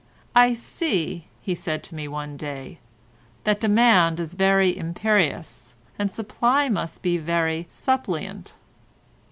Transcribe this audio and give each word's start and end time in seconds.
"I 0.35 0.55
see," 0.55 1.27
he 1.43 1.53
said 1.53 1.83
to 1.83 1.93
me 1.93 2.07
one 2.07 2.35
day, 2.35 2.79
"that 3.43 3.59
demand 3.59 4.19
is 4.19 4.33
very 4.33 4.75
imperious, 4.75 5.75
and 5.99 6.09
supply 6.11 6.69
must 6.69 7.03
be 7.03 7.17
very 7.19 7.67
suppliant." 7.69 8.55